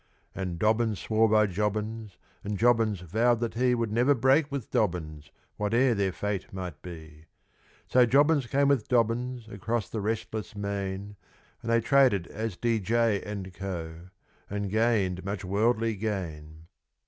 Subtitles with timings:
[0.33, 5.29] And Dobbins swore by Jobbins, and Jobbins vowed that he Would never break with Dobbins,
[5.57, 7.27] whate'er their fate might be,
[7.87, 11.17] So Jobbins came with Dobbins across the restless main,
[11.61, 13.21] And they traded as D., J.
[13.53, 14.09] & Co.,
[14.49, 16.65] and gained much worldly gain.